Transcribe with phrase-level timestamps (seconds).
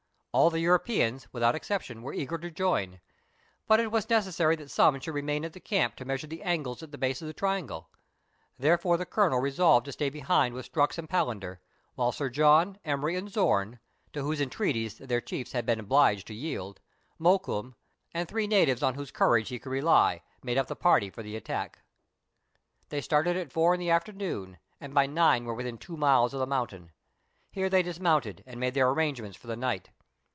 [0.33, 3.01] All the Europeans, with out exception, were eager to join,
[3.67, 6.81] but it was necessary that some should remain at the camp to measure the angles
[6.81, 7.89] at the base of the triangle,
[8.57, 11.59] therefore the Colonel resolved to stay behind with Strux and Palander,
[11.95, 13.79] while Sir John, Emery, and Zorn
[14.13, 16.79] (to whose entreaties their chiefs had been obliged to yield),
[17.19, 17.75] Mokoum,
[18.13, 21.35] and three natives on whose courage he could rely, made up the party for the
[21.35, 21.79] attack.
[22.87, 26.39] They started at four in the afternoon, and by nine were within two miles of
[26.39, 26.93] the mountain.
[27.51, 29.89] Here they dismounted, and made their arrangements for the night.